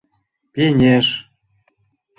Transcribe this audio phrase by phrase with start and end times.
[0.53, 1.07] Пеҥеш.